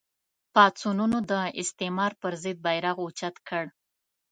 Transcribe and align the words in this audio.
پاڅونونو 0.53 1.19
د 1.31 1.33
استعمار 1.61 2.11
پر 2.21 2.33
ضد 2.43 2.57
بېرغ 2.65 2.97
اوچت 3.03 3.35
کړ 3.47 3.65